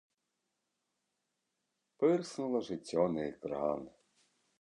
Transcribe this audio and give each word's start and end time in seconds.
Пырснула 2.03 2.61
жыццё 2.71 3.03
на 3.17 3.27
экран. 3.33 3.81